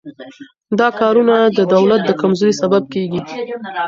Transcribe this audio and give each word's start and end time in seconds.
دا 0.79 0.87
کارونه 0.99 1.35
د 1.57 1.59
دولت 1.73 2.01
د 2.05 2.11
کمزورۍ 2.21 2.53
سبب 2.61 2.83
کیږي. 2.93 3.21